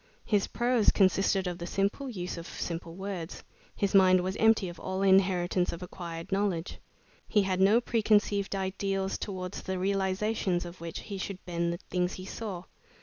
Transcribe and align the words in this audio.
His 0.25 0.47
prose 0.47 0.89
consisted 0.89 1.45
of 1.45 1.59
the 1.59 1.67
simple 1.67 2.09
use 2.09 2.35
of 2.35 2.47
simple 2.47 2.95
words. 2.95 3.43
His 3.75 3.93
mind 3.93 4.21
was 4.21 4.35
empty 4.37 4.67
of 4.67 4.79
all 4.79 5.03
inheritance 5.03 5.71
of 5.71 5.83
acquired 5.83 6.31
knowledge. 6.31 6.79
He 7.27 7.43
had 7.43 7.61
no 7.61 7.79
preconceived 7.79 8.55
ideals, 8.55 9.19
towards 9.19 9.61
the 9.61 9.77
realizations 9.77 10.65
of 10.65 10.81
which 10.81 11.01
he 11.01 11.19
should 11.19 11.45
bend 11.45 11.71
the 11.71 11.77
things 11.91 12.13
he 12.13 12.25
saw. 12.25 12.63